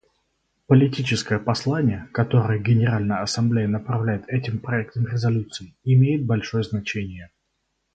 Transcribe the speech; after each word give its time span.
Политическое 0.65 1.37
послание, 1.37 2.09
которое 2.11 2.57
Генеральная 2.57 3.21
Ассамблея 3.21 3.67
направляет 3.67 4.27
этим 4.29 4.57
проектом 4.57 5.05
резолюции, 5.05 5.75
имеет 5.83 6.25
большое 6.25 6.63
значение. 6.63 7.29